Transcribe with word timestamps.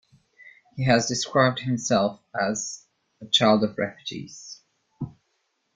He 0.75 0.85
has 0.85 1.07
described 1.07 1.59
himself 1.59 2.19
as 2.33 2.87
a 3.21 3.27
"child 3.27 3.63
of 3.63 3.77
refugees". 3.77 4.59